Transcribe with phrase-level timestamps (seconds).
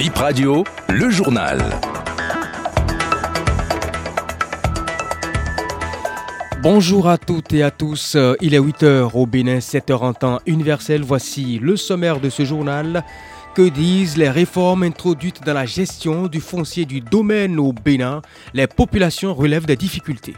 [0.00, 1.62] Bip Radio, le journal.
[6.62, 8.16] Bonjour à toutes et à tous.
[8.40, 11.02] Il est 8h au Bénin, 7h en temps universel.
[11.02, 13.04] Voici le sommaire de ce journal.
[13.54, 18.22] Que disent les réformes introduites dans la gestion du foncier du domaine au Bénin?
[18.54, 20.36] Les populations relèvent des difficultés.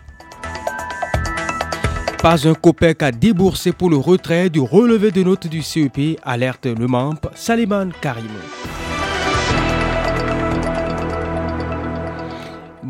[2.21, 6.67] Pas un copec à débourser pour le retrait du relevé de notes du CEP, alerte
[6.67, 8.29] le MAMP Saliman Karimou.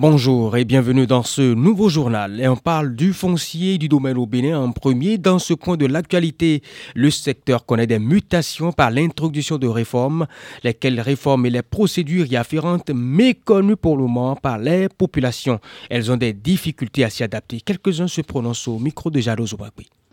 [0.02, 2.41] Bonjour et bienvenue dans ce nouveau journal.
[2.41, 5.16] Et on parle du foncier du domaine au Bénin en premier.
[5.16, 6.61] Dans ce point de l'actualité,
[6.97, 10.27] le secteur connaît des mutations par l'introduction de réformes,
[10.65, 15.61] lesquelles réformes et les procédures y afférentes méconnues pour le moment par les populations.
[15.88, 17.61] Elles ont des difficultés à s'y adapter.
[17.61, 19.47] Quelques-uns se prononcent au micro de Jalo.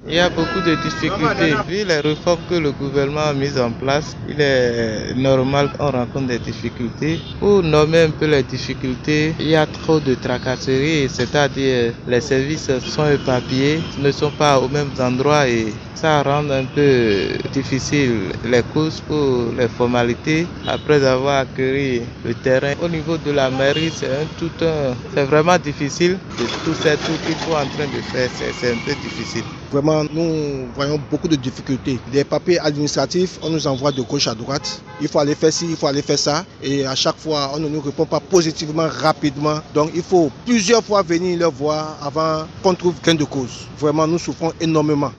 [0.08, 1.55] Il y a beaucoup de difficultés.
[1.67, 6.27] Vu les réformes que le gouvernement a mises en place, il est normal qu'on rencontre
[6.27, 7.20] des difficultés.
[7.40, 12.71] Pour nommer un peu les difficultés, il y a trop de tracasseries, c'est-à-dire les services
[12.79, 18.64] sont éparpillés, ne sont pas aux mêmes endroits et ça rend un peu difficile les
[18.74, 22.74] courses pour les formalités après avoir accueilli le terrain.
[22.82, 26.96] Au niveau de la mairie, c'est un tout un, c'est vraiment difficile de tout ces
[26.96, 29.44] trucs qu'il faut en train de faire, c'est un peu difficile.
[29.72, 32.00] Vraiment, nous voyons beaucoup de difficultés.
[32.12, 34.82] Des papiers administratifs, on nous envoie de gauche à droite.
[35.02, 36.46] Il faut aller faire ci, il faut aller faire ça.
[36.64, 39.60] Et à chaque fois, on ne nous répond pas positivement, rapidement.
[39.76, 43.68] Donc il faut plusieurs fois venir leur voir avant qu'on trouve gain de cause.
[43.77, 45.12] Vraiment, nous souffrons énormément.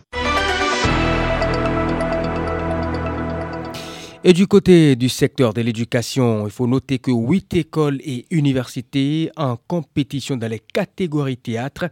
[4.23, 9.31] Et du côté du secteur de l'éducation, il faut noter que huit écoles et universités
[9.35, 11.87] en compétition dans les catégories théâtre,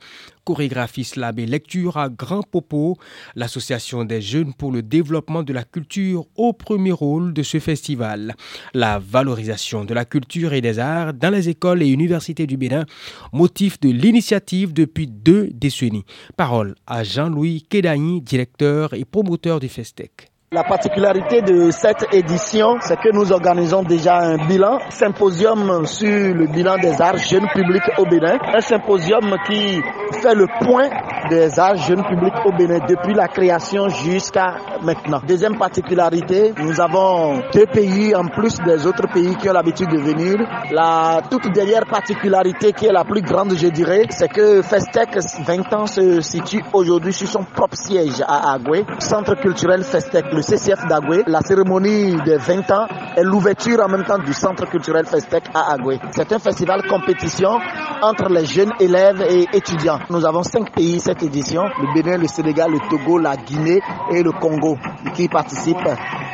[0.45, 2.99] chorégraphie, slam et lecture à Grand Popo,
[3.35, 8.37] l'association des jeunes pour le développement de la culture au premier rôle de ce festival.
[8.75, 12.85] La valorisation de la culture et des arts dans les écoles et universités du Bénin,
[13.33, 16.05] motif de l'initiative depuis deux décennies.
[16.37, 20.29] Parole à Jean-Louis Kedaï, directeur et promoteur du Festec.
[20.51, 26.47] La particularité de cette édition, c'est que nous organisons déjà un bilan, symposium sur le
[26.47, 29.83] bilan des arts jeunes publics au Bénin, un symposium qui
[30.23, 30.89] fait le point
[31.31, 35.21] des arts jeunes publics au Bénin depuis la création jusqu'à maintenant.
[35.27, 39.99] Deuxième particularité, nous avons deux pays en plus des autres pays qui ont l'habitude de
[39.99, 40.39] venir.
[40.71, 45.75] La toute dernière particularité qui est la plus grande, je dirais, c'est que Festec 20
[45.75, 50.87] ans se situe aujourd'hui sur son propre siège à Agüe, centre culturel Festec le CCF
[50.89, 51.25] d'Agüe.
[51.27, 52.87] La cérémonie des 20 ans
[53.17, 55.99] est l'ouverture en même temps du centre culturel Festec à Agüe.
[56.13, 57.59] C'est un festival compétition
[58.03, 59.99] entre les jeunes élèves et étudiants.
[60.11, 63.81] Nous avons cinq pays cette édition, le Bénin, le Sénégal, le Togo, la Guinée
[64.13, 64.77] et le Congo
[65.15, 65.77] qui participent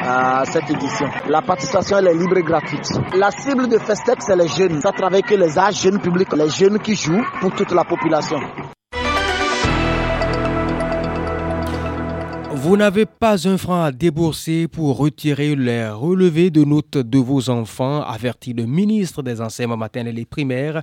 [0.00, 1.06] à cette édition.
[1.28, 2.88] La participation est libre et gratuite.
[3.14, 4.80] La cible de Festec, c'est les jeunes.
[4.80, 8.38] Ça travaille que les âges jeunes publics, les jeunes qui jouent pour toute la population.
[12.64, 17.50] Vous n'avez pas un franc à débourser pour retirer les relevés de notes de vos
[17.50, 20.80] enfants, avertit le ministre des enseignements maternels et primaires.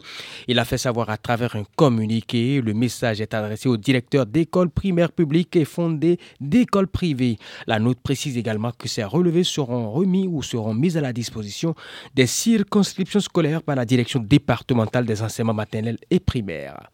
[0.48, 2.62] Il a fait savoir à travers un communiqué.
[2.62, 7.40] Le message est adressé au directeur d'école primaire publique et fondée d'écoles privées.
[7.66, 11.74] La note précise également que ces relevés seront remis ou seront mis à la disposition
[12.14, 16.92] des circonscriptions scolaires par la direction départementale des enseignements maternels et primaires.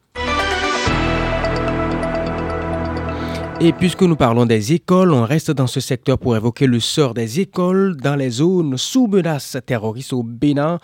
[3.59, 7.15] Et puisque nous parlons des écoles, on reste dans ce secteur pour évoquer le sort
[7.15, 10.77] des écoles dans les zones sous menace terroriste au Bénin.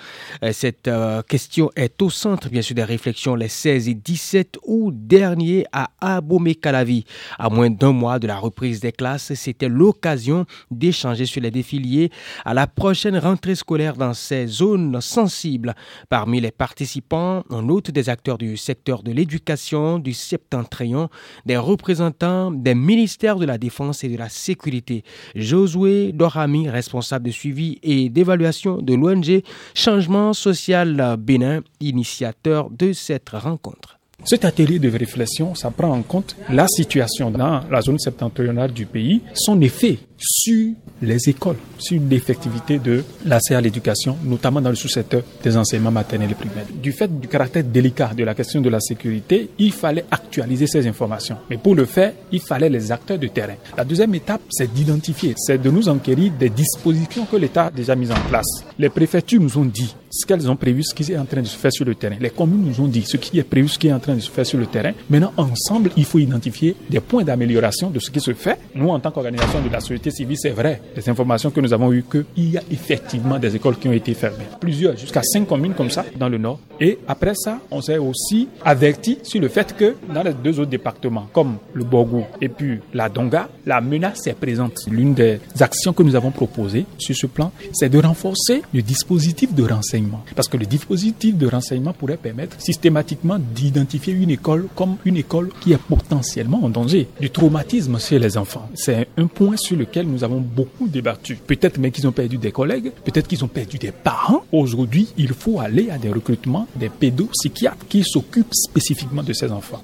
[0.43, 4.57] Euh, cette euh, question est au centre, bien sûr, des réflexions les 16 et 17
[4.63, 7.05] août dernier à Abomey-Calavi.
[7.37, 12.09] À moins d'un mois de la reprise des classes, c'était l'occasion d'échanger sur les défiliés
[12.43, 15.75] à la prochaine rentrée scolaire dans ces zones sensibles.
[16.09, 21.09] Parmi les participants, on note des acteurs du secteur de l'éducation, du septentrion,
[21.45, 25.03] des représentants des ministères de la Défense et de la Sécurité.
[25.35, 29.43] Josué Dorami, responsable de suivi et d'évaluation de l'ONG
[29.75, 33.99] Changement Social Bénin, initiateur de cette rencontre.
[34.25, 38.85] Cet atelier de réflexion, ça prend en compte la situation dans la zone septentrionale du
[38.85, 44.75] pays, son effet sur les écoles, sur l'effectivité de l'accès à l'éducation, notamment dans le
[44.75, 46.65] sous-secteur des enseignements maternels et primaires.
[46.81, 50.87] Du fait du caractère délicat de la question de la sécurité, il fallait actualiser ces
[50.87, 51.37] informations.
[51.49, 53.55] Mais pour le faire, il fallait les acteurs de terrain.
[53.77, 57.95] La deuxième étape, c'est d'identifier, c'est de nous enquérir des dispositions que l'État a déjà
[57.95, 58.63] mises en place.
[58.79, 61.47] Les préfectures nous ont dit ce qu'elles ont prévu, ce qui est en train de
[61.47, 62.15] se faire sur le terrain.
[62.19, 64.19] Les communes nous ont dit ce qui est prévu, ce qui est en train de
[64.19, 64.91] se faire sur le terrain.
[65.09, 68.59] Maintenant, ensemble, il faut identifier des points d'amélioration de ce qui se fait.
[68.75, 70.81] Nous, en tant qu'organisation de la société civile, c'est vrai.
[70.95, 74.13] Les informations que nous avons eues, qu'il y a effectivement des écoles qui ont été
[74.13, 74.45] fermées.
[74.59, 76.59] Plusieurs, jusqu'à cinq communes comme ça dans le nord.
[76.79, 80.69] Et après ça, on s'est aussi averti sur le fait que dans les deux autres
[80.71, 84.79] départements, comme le Borgou et puis la Donga, la menace est présente.
[84.89, 89.53] L'une des actions que nous avons proposées sur ce plan, c'est de renforcer le dispositif
[89.53, 90.23] de renseignement.
[90.35, 95.49] Parce que le dispositif de renseignement pourrait permettre systématiquement d'identifier une école comme une école
[95.61, 98.69] qui est potentiellement en danger du traumatisme chez les enfants.
[98.73, 101.35] C'est un point sur lequel nous avons beaucoup débattu.
[101.35, 104.43] Peut-être même qu'ils ont perdu des collègues, peut-être qu'ils ont perdu des parents.
[104.51, 109.83] Aujourd'hui, il faut aller à des recrutements des pédopsychiatres qui s'occupent spécifiquement de ces enfants.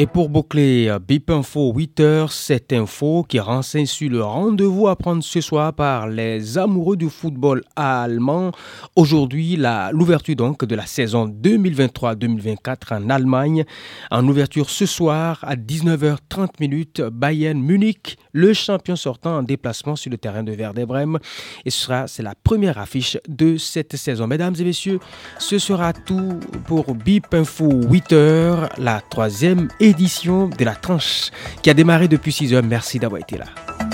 [0.00, 4.86] Et pour boucler euh, BIP Info 8 heures, cette info qui renseigne sur le rendez-vous
[4.86, 8.52] à prendre ce soir par les amoureux du football allemand.
[8.94, 9.58] Aujourd'hui,
[9.90, 13.64] l'ouverture donc de la saison 2023-2024 en Allemagne.
[14.12, 20.12] En ouverture ce soir à 19h30 minutes, Bayern Munich, le champion sortant en déplacement sur
[20.12, 21.18] le terrain de Werder Bremen.
[21.64, 24.28] Et ce sera, c'est la première affiche de cette saison.
[24.28, 25.00] Mesdames et messieurs,
[25.40, 31.30] ce sera tout pour BIP Info 8 heures, la troisième édition de la tranche
[31.62, 32.62] qui a démarré depuis 6 heures.
[32.62, 33.87] Merci d'avoir été là.